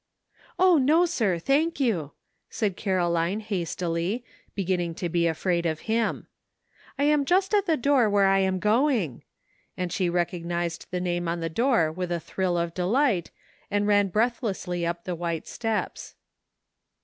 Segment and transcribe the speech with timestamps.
[0.57, 1.37] "O, no, sir!
[1.37, 2.13] thank you,"
[2.49, 6.25] said Caroline hastily, beginning to be afraid of him.
[6.97, 9.21] "I am just at the door where I am going,"
[9.77, 13.29] and she recognized the name on the door with a thrill of delight,
[13.69, 16.15] and ran breathlessly up the white steps.